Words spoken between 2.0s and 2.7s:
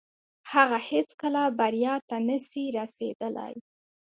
ته نسي